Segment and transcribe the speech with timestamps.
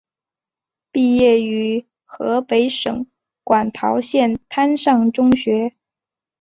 [0.91, 3.05] 毕业于河北省
[3.43, 5.75] 馆陶县滩上中学。